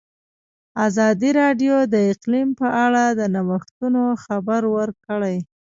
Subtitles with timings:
[0.87, 5.37] ازادي راډیو د اقلیم په اړه د نوښتونو خبر ورکړی.